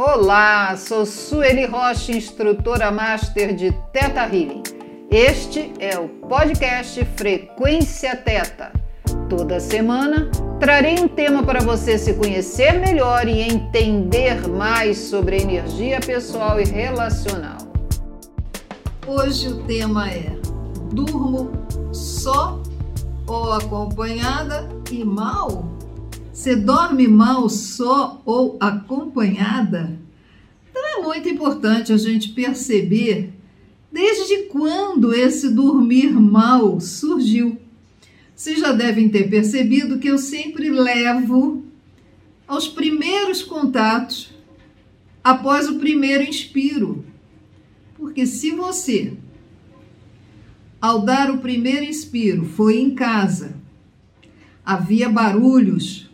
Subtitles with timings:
[0.00, 4.62] Olá, sou Sueli Rocha, instrutora master de Teta Healing.
[5.10, 8.70] Este é o podcast Frequência Teta.
[9.28, 10.30] Toda semana
[10.60, 16.64] trarei um tema para você se conhecer melhor e entender mais sobre energia pessoal e
[16.64, 17.58] relacional.
[19.04, 20.30] Hoje o tema é:
[20.92, 21.50] durmo
[21.92, 22.62] só
[23.26, 25.77] ou acompanhada e mal?
[26.38, 29.98] Você dorme mal só ou acompanhada?
[30.70, 33.32] Então é muito importante a gente perceber
[33.90, 37.58] desde quando esse dormir mal surgiu.
[38.36, 41.64] Vocês já devem ter percebido que eu sempre levo
[42.46, 44.32] aos primeiros contatos
[45.24, 47.04] após o primeiro inspiro.
[47.96, 49.12] Porque se você,
[50.80, 53.56] ao dar o primeiro inspiro, foi em casa,
[54.64, 56.07] havia barulhos,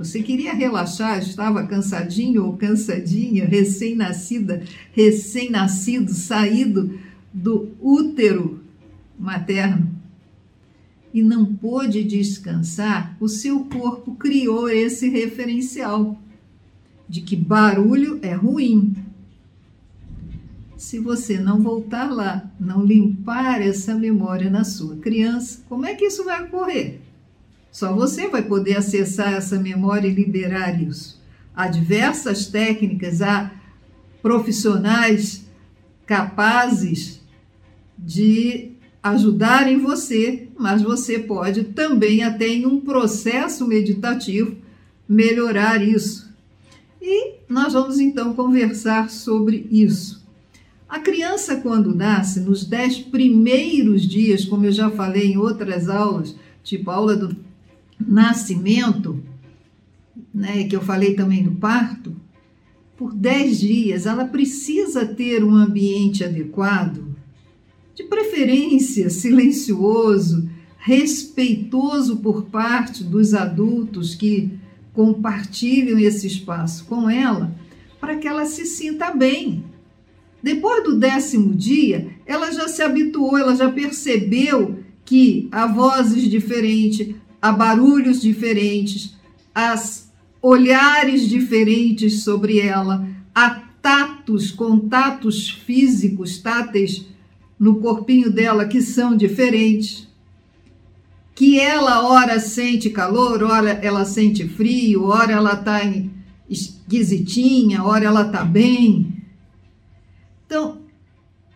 [0.00, 4.62] você queria relaxar, estava cansadinho ou cansadinha, recém-nascida,
[4.94, 6.98] recém-nascido, saído
[7.34, 8.64] do útero
[9.18, 9.94] materno
[11.12, 16.18] e não pôde descansar, o seu corpo criou esse referencial
[17.06, 18.94] de que barulho é ruim.
[20.78, 26.06] Se você não voltar lá, não limpar essa memória na sua criança, como é que
[26.06, 27.09] isso vai ocorrer?
[27.70, 31.20] Só você vai poder acessar essa memória e liberar isso.
[31.54, 33.52] Há diversas técnicas, há
[34.22, 35.44] profissionais
[36.06, 37.20] capazes
[37.98, 44.56] de ajudarem você, mas você pode também, até em um processo meditativo,
[45.08, 46.30] melhorar isso.
[47.00, 50.20] E nós vamos então conversar sobre isso.
[50.88, 56.34] A criança, quando nasce, nos dez primeiros dias, como eu já falei em outras aulas,
[56.62, 57.34] tipo a aula do
[58.06, 59.22] nascimento,
[60.34, 62.14] né, que eu falei também do parto,
[62.96, 67.16] por 10 dias ela precisa ter um ambiente adequado,
[67.94, 74.50] de preferência silencioso, respeitoso por parte dos adultos que
[74.92, 77.54] compartilham esse espaço com ela,
[78.00, 79.64] para que ela se sinta bem.
[80.42, 87.14] Depois do décimo dia, ela já se habituou, ela já percebeu que há vozes diferentes,
[87.40, 89.14] há barulhos diferentes,
[89.54, 89.74] há
[90.42, 97.06] olhares diferentes sobre ela, há tatos, contatos físicos, táteis
[97.58, 100.08] no corpinho dela que são diferentes.
[101.34, 105.80] Que ela ora sente calor, ora ela sente frio, ora ela está
[106.48, 109.22] esquisitinha, ora ela está bem.
[110.44, 110.80] Então,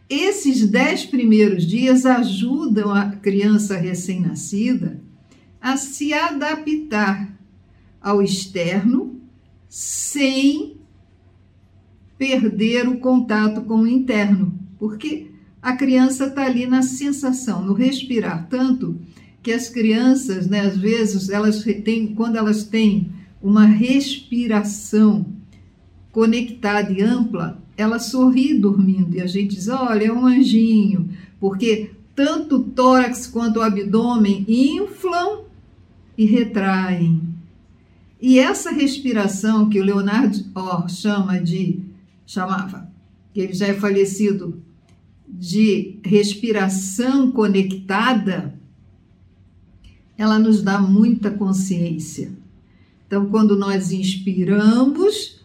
[0.09, 5.04] esses dez primeiros dias ajudam a criança recém-nascida
[5.65, 7.35] a se adaptar
[7.99, 9.19] ao externo
[9.67, 10.77] sem
[12.19, 15.31] perder o contato com o interno, porque
[15.63, 18.47] a criança está ali na sensação, no respirar.
[18.51, 19.01] Tanto
[19.43, 23.11] que as crianças, né, às vezes, elas têm, quando elas têm
[23.41, 25.25] uma respiração
[26.13, 31.09] conectada e ampla, ela sorri dormindo e a gente diz: olha, é um anjinho,
[31.41, 35.45] porque tanto o tórax quanto o abdômen inflam
[36.17, 37.23] e retraem.
[38.21, 40.39] E essa respiração que o Leonardo
[40.89, 41.81] chama de
[42.27, 42.91] chamava,
[43.33, 44.63] que ele já é falecido,
[45.29, 48.55] de respiração conectada,
[50.17, 52.33] ela nos dá muita consciência.
[53.07, 55.41] Então, quando nós inspiramos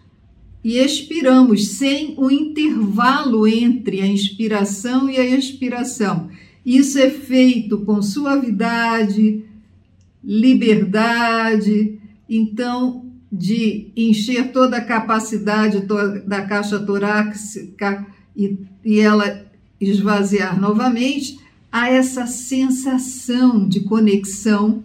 [0.64, 6.30] e expiramos sem o intervalo entre a inspiração e a expiração,
[6.66, 9.44] isso é feito com suavidade,
[10.24, 12.00] liberdade,
[12.30, 15.86] então de encher toda a capacidade
[16.26, 19.46] da caixa torácica e, e ela
[19.80, 21.40] esvaziar novamente,
[21.72, 24.84] há essa sensação de conexão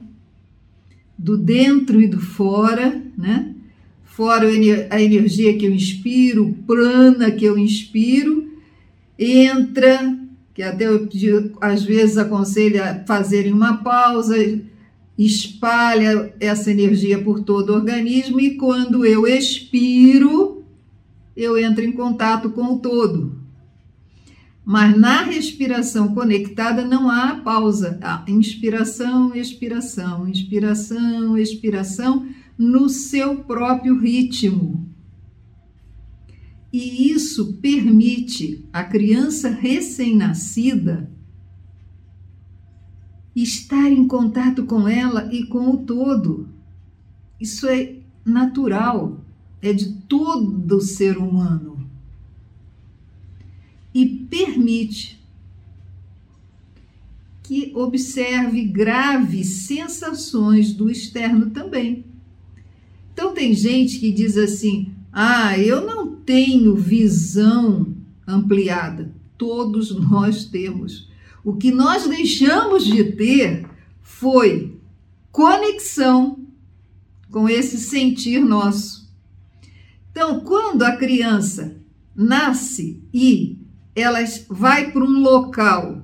[1.16, 3.54] do dentro e do fora, né?
[4.04, 4.46] Fora
[4.90, 8.48] a energia que eu inspiro, prana que eu inspiro,
[9.18, 10.16] entra,
[10.52, 11.08] que até eu
[11.60, 14.36] às vezes aconselho a fazerem uma pausa,
[15.16, 20.64] espalha essa energia por todo o organismo e quando eu expiro,
[21.36, 23.38] eu entro em contato com o todo.
[24.64, 27.98] Mas na respiração conectada não há pausa.
[28.02, 32.26] Há inspiração, expiração, inspiração, expiração
[32.56, 34.88] no seu próprio ritmo.
[36.72, 41.13] E isso permite a criança recém-nascida
[43.42, 46.48] estar em contato com ela e com o todo.
[47.40, 49.20] Isso é natural,
[49.60, 51.74] é de todo ser humano
[53.94, 55.22] e permite
[57.44, 62.04] que observe graves sensações do externo também.
[63.12, 67.94] Então, tem gente que diz assim: ah, eu não tenho visão
[68.26, 69.12] ampliada.
[69.38, 71.08] Todos nós temos.
[71.44, 73.68] O que nós deixamos de ter
[74.00, 74.80] foi
[75.30, 76.38] conexão
[77.30, 79.12] com esse sentir nosso.
[80.10, 81.76] Então, quando a criança
[82.16, 83.58] nasce e
[83.94, 86.02] ela vai para um local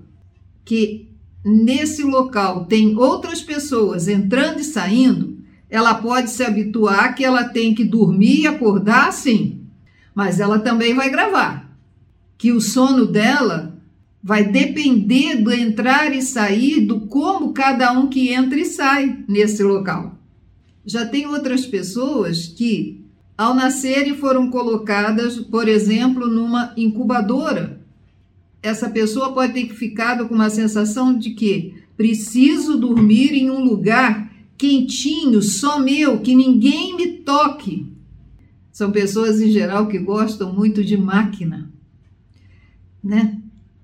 [0.65, 1.09] que
[1.45, 5.39] nesse local tem outras pessoas entrando e saindo,
[5.71, 9.65] ela pode se habituar que ela tem que dormir e acordar sim,
[10.15, 11.71] mas ela também vai gravar.
[12.37, 13.70] Que o sono dela
[14.23, 19.63] vai depender do entrar e sair, do como cada um que entra e sai nesse
[19.63, 20.19] local.
[20.85, 23.01] Já tem outras pessoas que,
[23.37, 27.81] ao nascerem, foram colocadas, por exemplo, numa incubadora
[28.63, 34.31] essa pessoa pode ter ficado com uma sensação de que preciso dormir em um lugar
[34.57, 37.87] quentinho, só meu, que ninguém me toque.
[38.71, 41.71] São pessoas em geral que gostam muito de máquina,
[43.03, 43.40] né?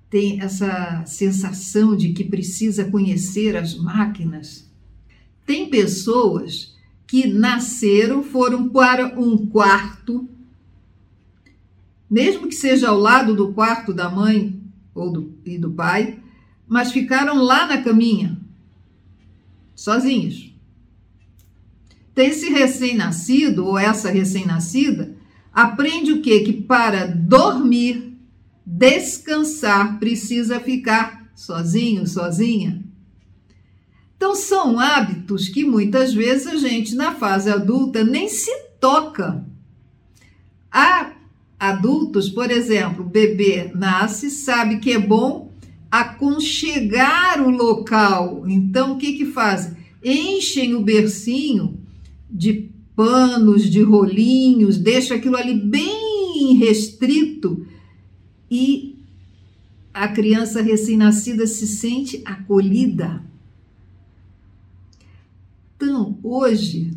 [0.08, 4.70] Tem essa sensação de que precisa conhecer as máquinas.
[5.44, 6.76] Tem pessoas
[7.06, 10.28] que nasceram, foram para um quarto,
[12.10, 14.60] mesmo que seja ao lado do quarto da mãe,
[14.94, 16.18] ou do, e do pai,
[16.66, 18.40] mas ficaram lá na caminha,
[19.74, 20.52] sozinhos.
[22.12, 25.14] Então, esse recém-nascido, ou essa recém-nascida,
[25.52, 26.40] aprende o quê?
[26.40, 28.05] Que para dormir,
[28.66, 32.82] descansar, precisa ficar sozinho, sozinha.
[34.16, 39.44] Então, são hábitos que muitas vezes a gente, na fase adulta, nem se toca.
[40.72, 41.12] Há
[41.60, 45.52] adultos, por exemplo, o bebê nasce, sabe que é bom
[45.90, 48.44] aconchegar o local.
[48.48, 49.76] Então, o que que fazem?
[50.02, 51.78] Enchem o bercinho
[52.28, 57.66] de panos, de rolinhos, deixa aquilo ali bem restrito
[58.50, 58.98] e
[59.92, 63.22] a criança recém-nascida se sente acolhida.
[65.76, 66.96] Então, hoje,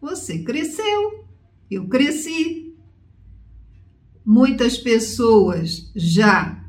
[0.00, 1.24] você cresceu,
[1.70, 2.70] eu cresci,
[4.24, 6.62] Muitas pessoas já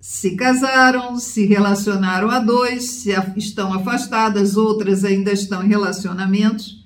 [0.00, 6.84] se casaram, se relacionaram a dois, se estão afastadas, outras ainda estão em relacionamentos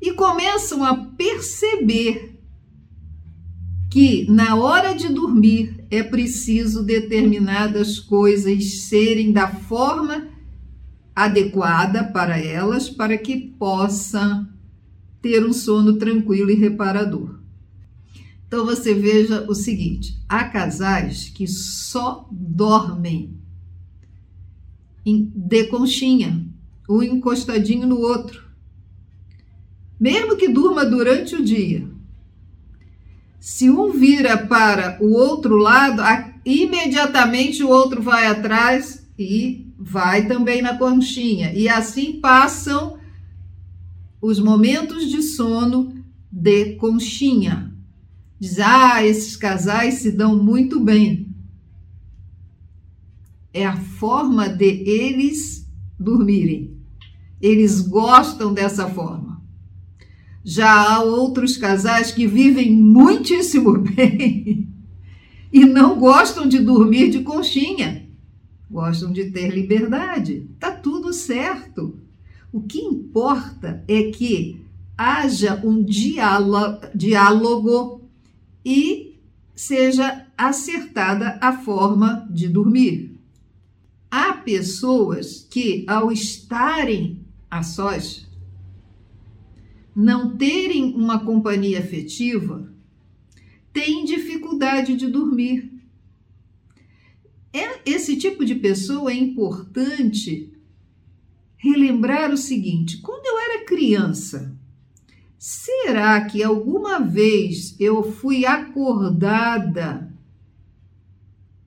[0.00, 2.27] e começam a perceber
[3.90, 10.28] que na hora de dormir é preciso determinadas coisas serem da forma
[11.14, 14.46] adequada para elas para que possa
[15.20, 17.38] ter um sono tranquilo e reparador.
[18.46, 23.36] Então você veja o seguinte: há casais que só dormem
[25.04, 26.46] de conchinha,
[26.88, 28.44] um encostadinho no outro,
[29.98, 31.97] mesmo que durma durante o dia.
[33.38, 36.02] Se um vira para o outro lado,
[36.44, 41.52] imediatamente o outro vai atrás e vai também na conchinha.
[41.52, 42.98] E assim passam
[44.20, 45.94] os momentos de sono
[46.30, 47.72] de conchinha.
[48.40, 51.34] Diz, ah, esses casais se dão muito bem.
[53.52, 55.66] É a forma de eles
[55.98, 56.76] dormirem.
[57.40, 59.27] Eles gostam dessa forma.
[60.50, 64.66] Já há outros casais que vivem muitíssimo bem
[65.52, 68.08] e não gostam de dormir de conchinha.
[68.70, 70.48] Gostam de ter liberdade.
[70.58, 71.98] Tá tudo certo.
[72.50, 74.64] O que importa é que
[74.96, 78.08] haja um diálogo, diálogo
[78.64, 79.18] e
[79.54, 83.20] seja acertada a forma de dormir.
[84.10, 88.27] Há pessoas que, ao estarem a sós,
[89.98, 92.72] não terem uma companhia afetiva,
[93.72, 95.72] têm dificuldade de dormir.
[97.52, 100.52] É, esse tipo de pessoa é importante
[101.56, 104.56] relembrar o seguinte: quando eu era criança,
[105.38, 110.12] Será que alguma vez eu fui acordada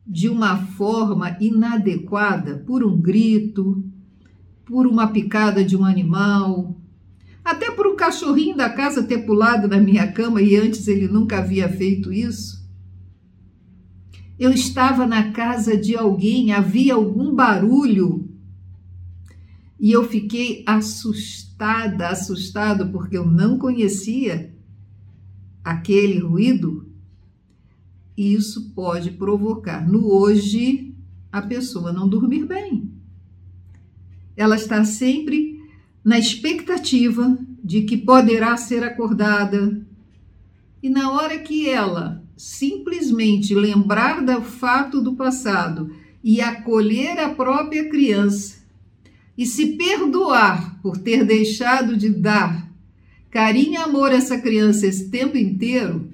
[0.06, 3.82] de uma forma inadequada por um grito,
[4.66, 6.76] por uma picada de um animal,
[7.44, 11.40] até por um cachorrinho da casa ter pulado na minha cama e antes ele nunca
[11.40, 12.62] havia feito isso?
[14.38, 18.28] Eu estava na casa de alguém, havia algum barulho
[19.80, 24.54] e eu fiquei assustada, assustado, porque eu não conhecia
[25.64, 26.88] aquele ruído,
[28.16, 30.96] isso pode provocar no hoje
[31.32, 32.92] a pessoa não dormir bem.
[34.36, 35.51] Ela está sempre
[36.04, 39.80] na expectativa de que poderá ser acordada.
[40.82, 45.94] E na hora que ela simplesmente lembrar do fato do passado
[46.24, 48.62] e acolher a própria criança
[49.38, 52.70] e se perdoar por ter deixado de dar
[53.30, 56.12] carinho e amor a essa criança esse tempo inteiro,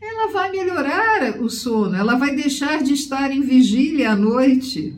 [0.00, 4.94] ela vai melhorar o sono, ela vai deixar de estar em vigília à noite.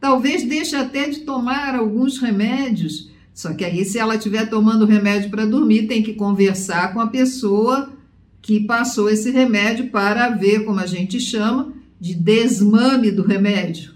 [0.00, 3.10] Talvez deixe até de tomar alguns remédios.
[3.34, 7.06] Só que aí, se ela estiver tomando remédio para dormir, tem que conversar com a
[7.06, 7.92] pessoa
[8.40, 13.92] que passou esse remédio para ver, como a gente chama, de desmame do remédio.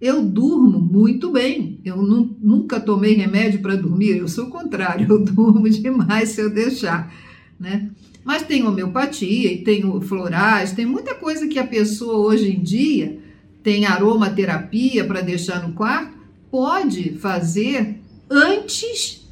[0.00, 1.78] Eu durmo muito bem.
[1.84, 4.16] Eu nunca tomei remédio para dormir.
[4.16, 5.06] Eu sou o contrário.
[5.08, 7.14] Eu durmo demais se eu deixar,
[7.58, 7.88] né?
[8.24, 13.21] Mas tem homeopatia e tem florais, tem muita coisa que a pessoa hoje em dia
[13.62, 16.16] tem aromaterapia para deixar no quarto,
[16.50, 18.00] pode fazer
[18.30, 19.28] antes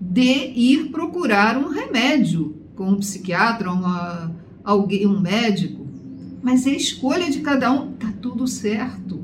[0.00, 4.34] de ir procurar um remédio com um psiquiatra, uma,
[4.64, 5.86] alguém, um médico.
[6.42, 9.20] Mas é escolha de cada um, tá tudo certo.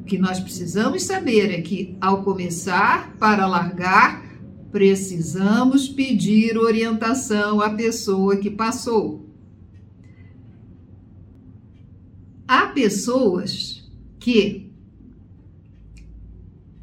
[0.00, 4.22] O que nós precisamos saber é que, ao começar para largar,
[4.70, 9.24] precisamos pedir orientação à pessoa que passou.
[12.46, 13.82] Há pessoas
[14.18, 14.70] que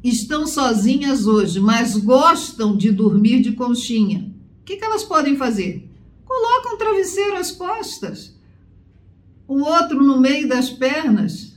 [0.02, 4.32] estão sozinhas hoje, mas gostam de dormir de conchinha.
[4.60, 5.88] O que, que elas podem fazer?
[6.24, 8.34] Colocam um travesseiro às costas,
[9.46, 11.52] o outro no meio das pernas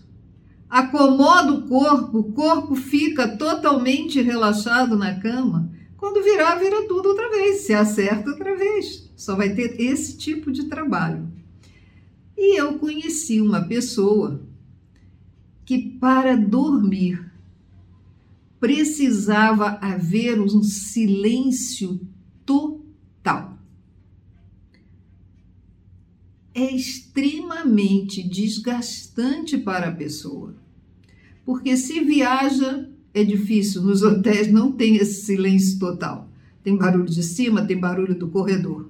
[0.69, 5.71] acomoda o corpo, o corpo fica totalmente relaxado na cama.
[5.95, 9.09] Quando virar, vira tudo outra vez, se acerta outra vez.
[9.15, 11.27] Só vai ter esse tipo de trabalho.
[12.37, 14.41] E eu conheci uma pessoa
[15.65, 17.31] que, para dormir,
[18.59, 21.99] precisava haver um silêncio
[22.45, 23.57] total.
[26.53, 30.55] É extremamente desgastante para a pessoa.
[31.45, 33.81] Porque se viaja, é difícil.
[33.81, 36.29] Nos hotéis não tem esse silêncio total.
[36.63, 38.89] Tem barulho de cima, tem barulho do corredor.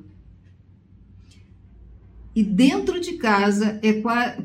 [2.35, 3.93] E dentro de casa é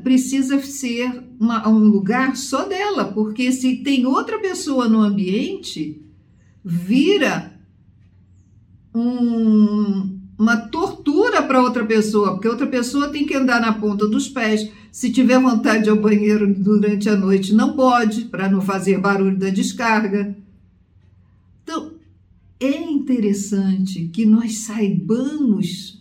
[0.01, 6.01] precisa ser uma, um lugar só dela, porque se tem outra pessoa no ambiente,
[6.63, 7.51] vira
[8.95, 14.29] um, uma tortura para outra pessoa, porque outra pessoa tem que andar na ponta dos
[14.29, 14.71] pés.
[14.89, 18.99] Se tiver vontade de ir ao banheiro durante a noite, não pode, para não fazer
[18.99, 20.33] barulho da descarga.
[21.61, 21.91] Então,
[22.57, 26.00] é interessante que nós saibamos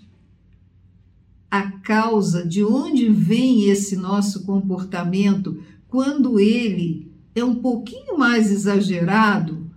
[1.51, 9.69] a causa de onde vem esse nosso comportamento quando ele é um pouquinho mais exagerado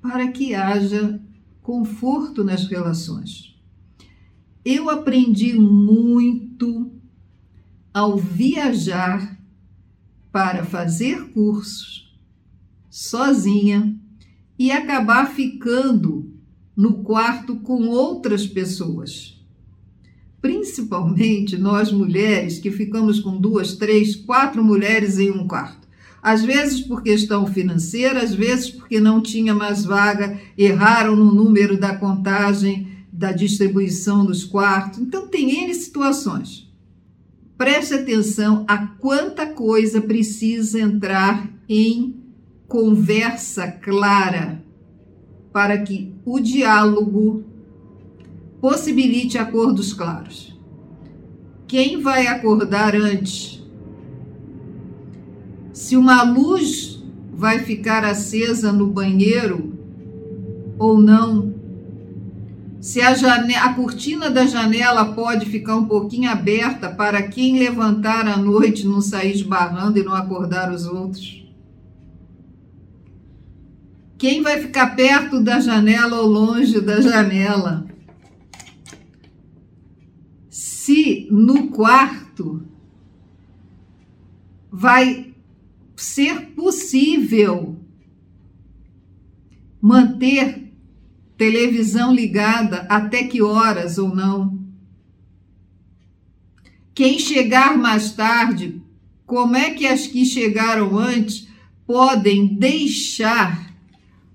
[0.00, 1.20] para que haja
[1.62, 3.56] conforto nas relações.
[4.64, 6.90] Eu aprendi muito
[7.94, 9.38] ao viajar
[10.32, 12.02] para fazer cursos
[12.90, 13.96] sozinha
[14.58, 16.32] e acabar ficando
[16.76, 19.41] no quarto com outras pessoas.
[20.42, 25.88] Principalmente nós mulheres que ficamos com duas, três, quatro mulheres em um quarto.
[26.20, 31.78] Às vezes por questão financeira, às vezes porque não tinha mais vaga, erraram no número
[31.78, 34.98] da contagem da distribuição dos quartos.
[34.98, 36.68] Então, tem N situações.
[37.56, 42.16] Preste atenção a quanta coisa precisa entrar em
[42.66, 44.64] conversa clara
[45.52, 47.44] para que o diálogo
[48.62, 50.56] possibilite acordos claros.
[51.66, 53.60] Quem vai acordar antes?
[55.72, 57.02] Se uma luz
[57.32, 59.76] vai ficar acesa no banheiro
[60.78, 61.52] ou não
[62.80, 68.28] se a, janela, a cortina da janela pode ficar um pouquinho aberta para quem levantar
[68.28, 71.44] à noite não sair esbarrando e não acordar os outros.
[74.18, 77.91] Quem vai ficar perto da janela ou longe da janela?
[80.84, 82.66] Se no quarto
[84.68, 85.32] vai
[85.94, 87.78] ser possível
[89.80, 90.72] manter
[91.36, 94.58] televisão ligada até que horas ou não.
[96.92, 98.82] Quem chegar mais tarde,
[99.24, 101.46] como é que as que chegaram antes
[101.86, 103.72] podem deixar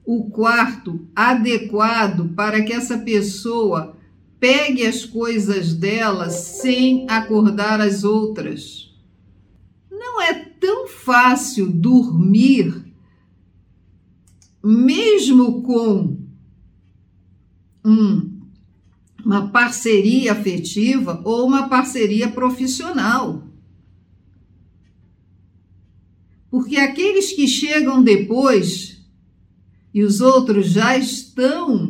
[0.06, 3.97] o quarto adequado para que essa pessoa
[4.40, 8.96] pegue as coisas dela sem acordar as outras.
[9.90, 12.86] Não é tão fácil dormir,
[14.64, 16.18] mesmo com
[17.84, 18.42] um,
[19.24, 23.44] uma parceria afetiva ou uma parceria profissional.
[26.50, 28.98] Porque aqueles que chegam depois
[29.94, 31.87] e os outros já estão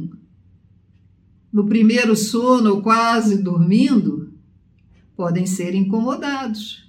[1.58, 4.32] no primeiro sono ou quase dormindo,
[5.16, 6.88] podem ser incomodados.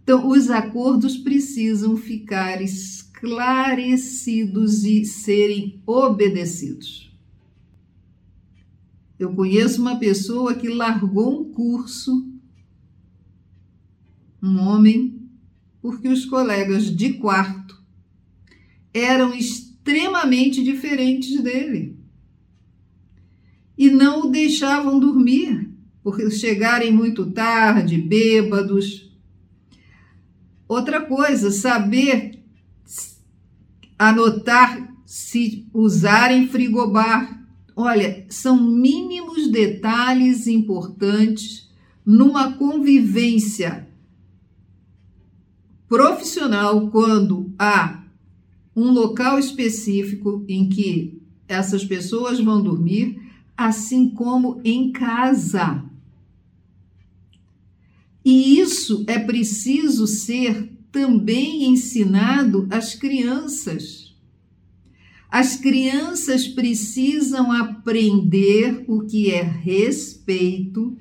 [0.00, 7.12] Então, os acordos precisam ficar esclarecidos e serem obedecidos.
[9.18, 12.24] Eu conheço uma pessoa que largou um curso,
[14.40, 15.28] um homem,
[15.82, 17.82] porque os colegas de quarto
[18.94, 21.97] eram extremamente diferentes dele
[23.78, 25.70] e não o deixavam dormir,
[26.02, 29.08] porque chegarem muito tarde, bêbados.
[30.66, 32.42] Outra coisa, saber
[33.96, 37.46] anotar se usarem frigobar.
[37.74, 41.70] Olha, são mínimos detalhes importantes
[42.04, 43.88] numa convivência
[45.88, 48.04] profissional quando há
[48.74, 53.27] um local específico em que essas pessoas vão dormir
[53.58, 55.84] assim como em casa.
[58.24, 64.16] E isso é preciso ser também ensinado às crianças.
[65.28, 70.96] As crianças precisam aprender o que é respeito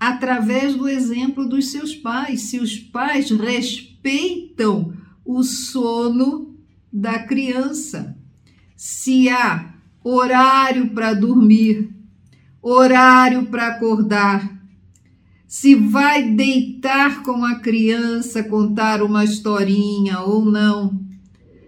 [0.00, 2.42] através do exemplo dos seus pais.
[2.42, 6.56] Se os pais respeitam o sono
[6.90, 8.16] da criança,
[8.74, 9.77] se há
[10.10, 11.90] horário para dormir,
[12.62, 14.58] horário para acordar.
[15.46, 21.00] Se vai deitar com a criança, contar uma historinha ou não.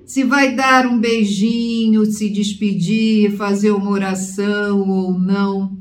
[0.05, 5.79] Se vai dar um beijinho, se despedir, fazer uma oração ou não.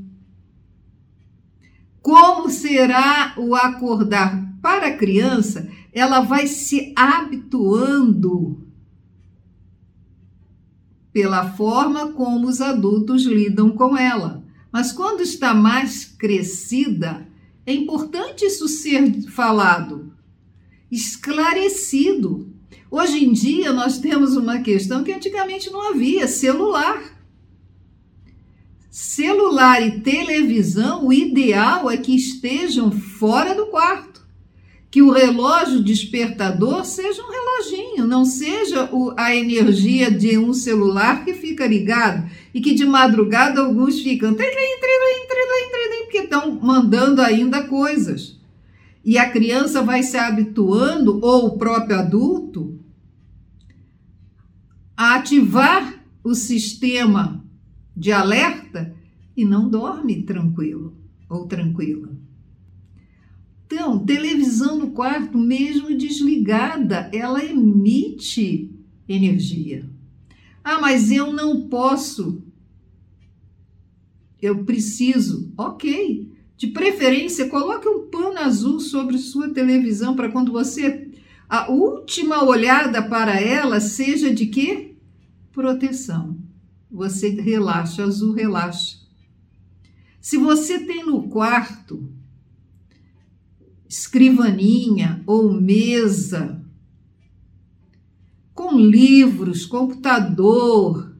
[2.00, 4.48] Como será o acordar?
[4.62, 8.69] Para a criança, ela vai se habituando
[11.12, 14.44] pela forma como os adultos lidam com ela.
[14.72, 17.26] Mas quando está mais crescida,
[17.66, 20.12] é importante isso ser falado,
[20.90, 22.48] esclarecido.
[22.90, 27.18] Hoje em dia nós temos uma questão que antigamente não havia: celular.
[28.90, 34.19] Celular e televisão, o ideal é que estejam fora do quarto
[34.90, 41.32] que o relógio despertador seja um reloginho, não seja a energia de um celular que
[41.32, 44.34] fica ligado e que de madrugada alguns ficam
[46.10, 48.36] porque estão mandando ainda coisas.
[49.04, 52.78] E a criança vai se habituando, ou o próprio adulto,
[54.96, 57.42] a ativar o sistema
[57.96, 58.94] de alerta
[59.36, 60.94] e não dorme tranquilo
[61.28, 62.09] ou tranquila.
[63.72, 68.68] Então, televisão no quarto, mesmo desligada, ela emite
[69.08, 69.88] energia.
[70.64, 72.42] Ah, mas eu não posso.
[74.42, 75.52] Eu preciso.
[75.56, 76.32] Ok.
[76.56, 81.08] De preferência, coloque um pano azul sobre sua televisão para quando você.
[81.48, 84.96] A última olhada para ela seja de quê?
[85.52, 86.36] Proteção.
[86.90, 88.98] Você relaxa, azul relaxa.
[90.20, 92.18] Se você tem no quarto
[93.90, 96.64] escrivaninha ou mesa,
[98.54, 101.12] com livros, computador.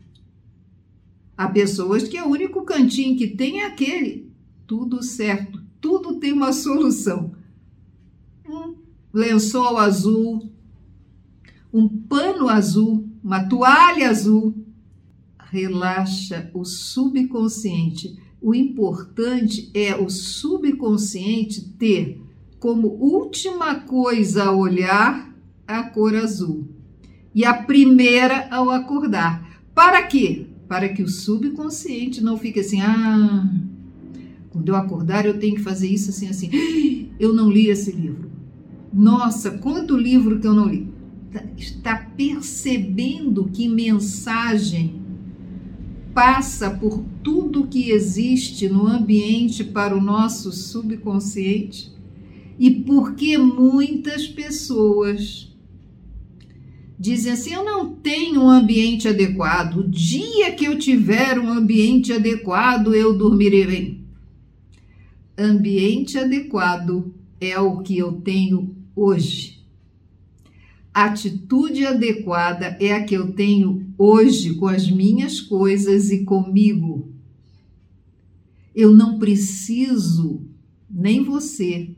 [1.36, 4.30] Há pessoas que é o único cantinho que tem é aquele.
[4.68, 7.34] Tudo certo, tudo tem uma solução.
[8.48, 8.76] Um
[9.12, 10.48] lençol azul,
[11.72, 14.54] um pano azul, uma toalha azul.
[15.50, 18.16] Relaxa o subconsciente.
[18.40, 22.29] O importante é o subconsciente ter
[22.60, 25.34] como última coisa a olhar
[25.66, 26.68] a cor azul
[27.34, 29.62] e a primeira ao acordar.
[29.74, 30.46] Para quê?
[30.68, 33.50] Para que o subconsciente não fique assim, ah,
[34.50, 36.50] quando eu acordar eu tenho que fazer isso assim, assim.
[37.20, 38.30] Eu não li esse livro.
[38.90, 40.88] Nossa, quanto livro que eu não li.
[41.30, 45.02] Tá, está percebendo que mensagem
[46.14, 51.92] passa por tudo que existe no ambiente para o nosso subconsciente?
[52.60, 55.50] E porque muitas pessoas
[56.98, 59.78] dizem assim: eu não tenho um ambiente adequado.
[59.78, 64.04] O dia que eu tiver um ambiente adequado, eu dormirei bem.
[65.38, 69.64] Ambiente adequado é o que eu tenho hoje.
[70.92, 77.08] Atitude adequada é a que eu tenho hoje com as minhas coisas e comigo.
[78.74, 80.42] Eu não preciso,
[80.90, 81.96] nem você,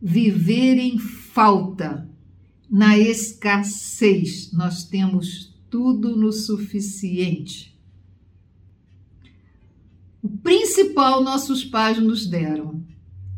[0.00, 2.08] viver em falta,
[2.70, 4.52] na escassez.
[4.52, 7.76] Nós temos tudo no suficiente.
[10.22, 12.82] O principal nossos pais nos deram,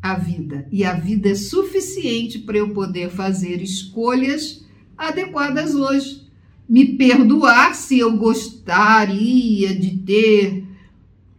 [0.03, 0.66] a vida.
[0.73, 4.64] E a vida é suficiente para eu poder fazer escolhas
[4.96, 6.29] adequadas hoje.
[6.68, 10.60] Me perdoar se eu gostaria de ter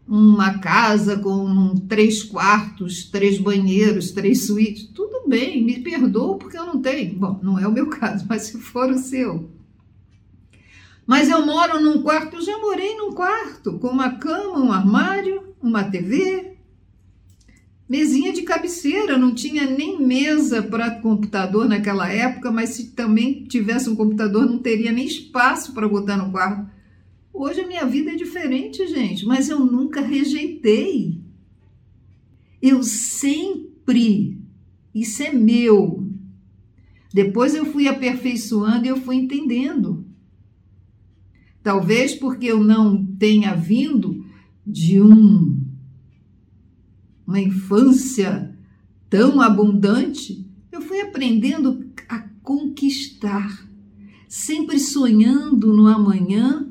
[0.07, 4.87] uma casa com três quartos, três banheiros, três suítes.
[4.93, 7.17] Tudo bem, me perdoo porque eu não tenho.
[7.17, 9.49] Bom, não é o meu caso, mas se for o seu.
[11.05, 15.43] Mas eu moro num quarto, eu já morei num quarto, com uma cama, um armário,
[15.61, 16.57] uma TV,
[17.89, 23.89] mesinha de cabeceira, não tinha nem mesa para computador naquela época, mas se também tivesse
[23.89, 26.71] um computador, não teria nem espaço para botar no quarto.
[27.33, 31.21] Hoje a minha vida é diferente, gente, mas eu nunca rejeitei.
[32.61, 34.37] Eu sempre,
[34.93, 36.07] isso é meu.
[37.13, 40.05] Depois eu fui aperfeiçoando e eu fui entendendo.
[41.63, 44.25] Talvez porque eu não tenha vindo
[44.65, 45.59] de um
[47.25, 48.53] uma infância
[49.09, 53.65] tão abundante, eu fui aprendendo a conquistar,
[54.27, 56.70] sempre sonhando no amanhã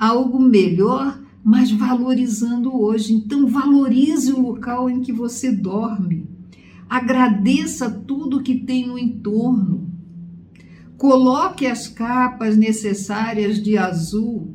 [0.00, 3.12] algo melhor, mas valorizando hoje.
[3.12, 6.26] Então, valorize o local em que você dorme.
[6.88, 9.90] Agradeça tudo que tem no entorno.
[10.96, 14.54] Coloque as capas necessárias de azul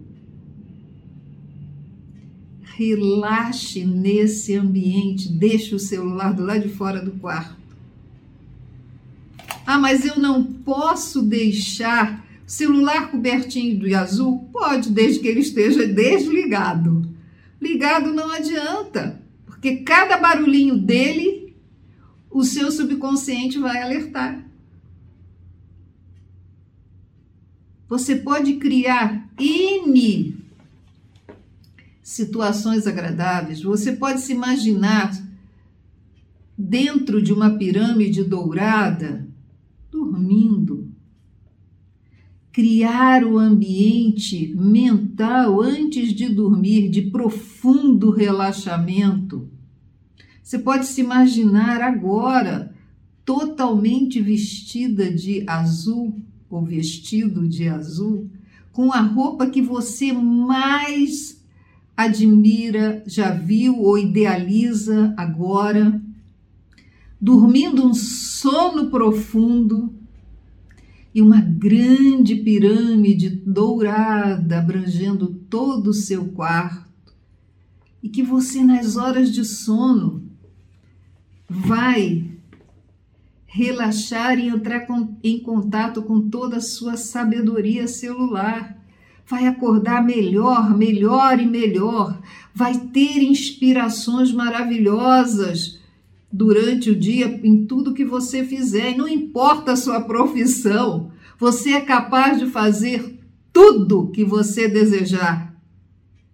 [2.77, 7.55] relaxe nesse ambiente, deixe o celular do lado de fora do quarto.
[9.65, 14.49] Ah, mas eu não posso deixar celular cobertinho de azul?
[14.51, 17.07] Pode, desde que ele esteja desligado.
[17.61, 21.55] Ligado não adianta, porque cada barulhinho dele,
[22.29, 24.45] o seu subconsciente vai alertar.
[27.87, 30.35] Você pode criar N
[32.01, 35.11] situações agradáveis, você pode se imaginar
[36.57, 39.27] dentro de uma pirâmide dourada,
[39.91, 40.94] dormindo.
[42.55, 49.49] Criar o ambiente mental antes de dormir, de profundo relaxamento.
[50.41, 52.73] Você pode se imaginar agora
[53.25, 56.17] totalmente vestida de azul
[56.49, 58.29] ou vestido de azul,
[58.71, 61.43] com a roupa que você mais
[61.97, 66.01] admira, já viu ou idealiza agora,
[67.19, 69.93] dormindo um sono profundo
[71.15, 77.13] e uma grande pirâmide dourada abrangendo todo o seu quarto,
[78.03, 80.29] e que você, nas horas de sono,
[81.47, 82.29] vai
[83.45, 84.85] relaxar e entrar
[85.23, 88.77] em contato com toda a sua sabedoria celular.
[89.25, 92.21] Vai acordar melhor, melhor e melhor,
[92.53, 95.79] vai ter inspirações maravilhosas
[96.35, 101.71] durante o dia em tudo que você fizer, e não importa a sua profissão, você
[101.71, 103.19] é capaz de fazer
[103.53, 105.55] tudo que você desejar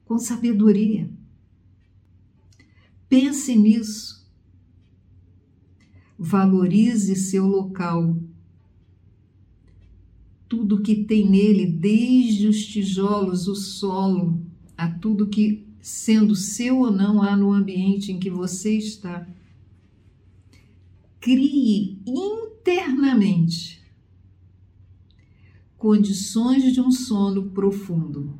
[0.05, 1.09] com sabedoria.
[3.07, 4.25] Pense nisso.
[6.17, 8.15] Valorize seu local
[10.51, 14.37] tudo que tem nele, desde os tijolos, o solo,
[14.77, 19.25] a tudo que, sendo seu ou não, há no ambiente em que você está.
[21.21, 23.79] Crie internamente
[25.77, 28.33] condições de um sono profundo,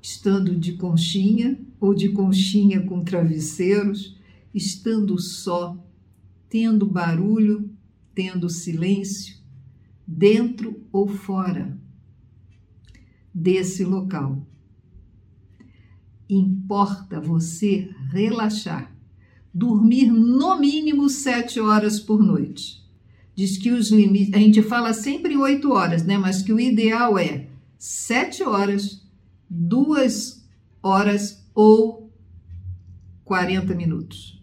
[0.00, 4.16] estando de conchinha ou de conchinha com travesseiros,
[4.54, 5.84] estando só,
[6.48, 7.68] tendo barulho,
[8.14, 9.36] tendo silêncio,
[10.06, 11.76] dentro ou fora
[13.34, 14.46] desse local.
[16.28, 18.96] Importa você relaxar,
[19.52, 22.80] dormir no mínimo sete horas por noite.
[23.34, 26.18] Diz que os limites, a gente fala sempre oito horas, né?
[26.18, 29.02] Mas que o ideal é sete horas,
[29.48, 30.46] duas
[30.82, 32.10] horas ou
[33.24, 34.40] 40 minutos.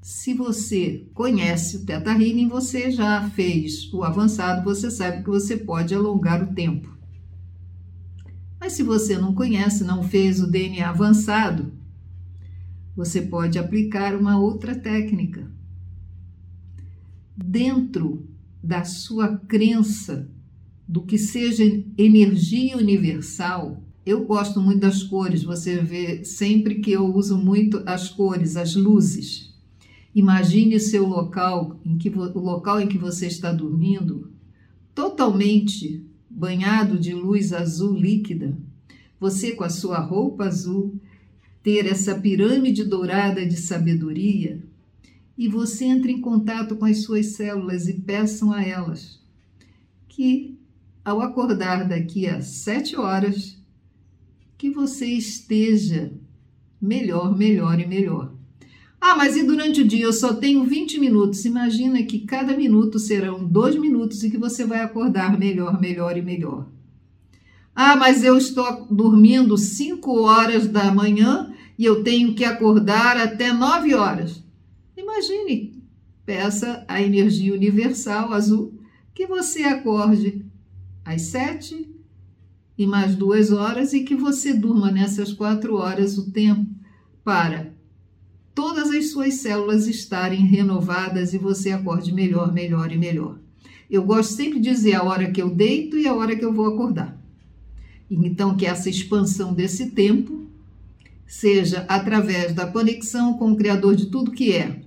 [0.00, 5.56] Se você conhece o Teta Healing, você já fez o avançado, você sabe que você
[5.56, 6.92] pode alongar o tempo.
[8.60, 11.72] Mas se você não conhece, não fez o DNA avançado,
[12.96, 15.50] você pode aplicar uma outra técnica.
[17.36, 18.28] Dentro
[18.62, 20.30] da sua crença
[20.86, 21.64] do que seja
[21.96, 28.08] energia universal, eu gosto muito das cores, você vê sempre que eu uso muito as
[28.08, 29.54] cores, as luzes.
[30.14, 34.30] Imagine seu local, em que, o local em que você está dormindo,
[34.94, 38.58] totalmente banhado de luz azul líquida.
[39.18, 41.00] Você com a sua roupa azul,
[41.62, 44.62] ter essa pirâmide dourada de sabedoria,
[45.36, 49.20] e você entra em contato com as suas células e peçam a elas
[50.08, 50.58] que,
[51.04, 53.58] ao acordar daqui a sete horas,
[54.58, 56.12] que você esteja
[56.80, 58.32] melhor, melhor e melhor.
[59.00, 61.44] Ah, mas e durante o dia eu só tenho 20 minutos.
[61.44, 66.22] Imagina que cada minuto serão dois minutos e que você vai acordar melhor, melhor e
[66.22, 66.68] melhor.
[67.74, 73.52] Ah, mas eu estou dormindo 5 horas da manhã e eu tenho que acordar até
[73.52, 74.42] 9 horas.
[74.96, 75.82] Imagine,
[76.24, 78.74] peça a energia universal azul
[79.14, 80.44] que você acorde
[81.04, 81.88] às 7
[82.78, 86.66] e mais duas horas e que você durma nessas quatro horas o tempo
[87.24, 87.72] para
[88.54, 93.38] todas as suas células estarem renovadas e você acorde melhor, melhor e melhor.
[93.90, 96.52] Eu gosto sempre de dizer a hora que eu deito e a hora que eu
[96.52, 97.20] vou acordar.
[98.10, 100.41] Então, que essa expansão desse tempo
[101.32, 104.82] seja através da conexão com o Criador de tudo que é,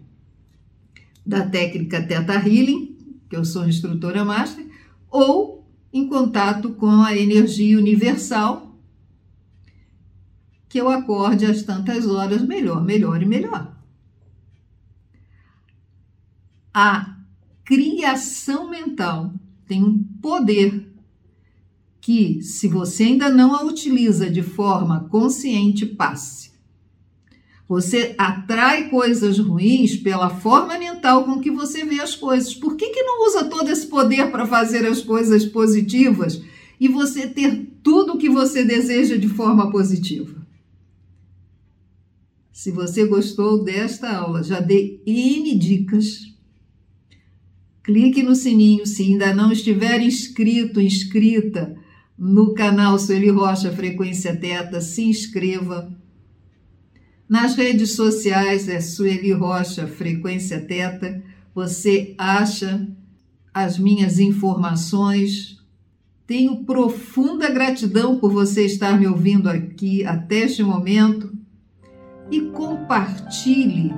[1.25, 2.95] da técnica Theta Healing,
[3.27, 4.63] que eu sou instrutora master,
[5.09, 8.77] ou em contato com a energia universal,
[10.69, 13.75] que eu acorde às tantas horas melhor, melhor e melhor.
[16.71, 17.17] A
[17.63, 19.33] criação mental
[19.65, 20.94] tem um poder
[22.05, 26.51] que, se você ainda não a utiliza de forma consciente, passe.
[27.67, 32.53] Você atrai coisas ruins pela forma mental com que você vê as coisas.
[32.53, 36.43] Por que, que não usa todo esse poder para fazer as coisas positivas
[36.79, 40.45] e você ter tudo o que você deseja de forma positiva?
[42.53, 46.19] Se você gostou desta aula, já dei N dicas.
[47.81, 51.83] Clique no sininho se ainda não estiver inscrito, inscrita
[52.17, 55.91] no canal Sueli Rocha Frequência Teta, se inscreva.
[57.27, 61.23] Nas redes sociais é Sueli Rocha Frequência Teta.
[61.53, 62.87] Você acha
[63.53, 65.57] as minhas informações.
[66.27, 71.31] Tenho profunda gratidão por você estar me ouvindo aqui até este momento
[72.31, 73.93] e compartilhe.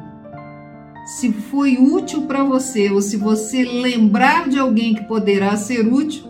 [1.05, 6.26] Se foi útil para você ou se você lembrar de alguém que poderá ser útil,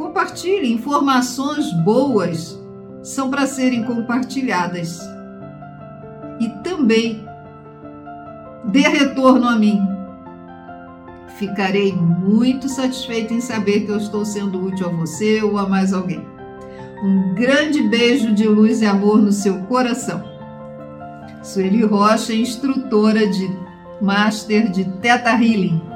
[0.00, 0.72] compartilhe.
[0.72, 2.58] Informações boas
[3.02, 4.98] são para serem compartilhadas.
[6.40, 7.22] E também
[8.64, 9.78] dê retorno a mim.
[11.36, 15.92] Ficarei muito satisfeita em saber que eu estou sendo útil a você ou a mais
[15.92, 16.26] alguém.
[17.04, 20.22] Um grande beijo de luz e amor no seu coração.
[21.42, 23.50] Sueli Rocha, instrutora de
[24.00, 25.89] Master de Teta Healing.